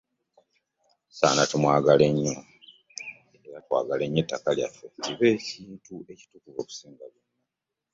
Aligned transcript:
Tusaana 1.09 1.43
tumwagale 1.51 2.05
nnyo 2.11 2.35
era 3.45 3.57
twagale 3.65 4.03
nnyo 4.07 4.19
ettaka 4.23 4.49
lyaffe 4.57 4.85
kibe 5.01 5.27
ekintu 5.37 5.93
ekituukuvu 6.11 6.59
okusinga 6.61 7.05
byonna. 7.11 7.29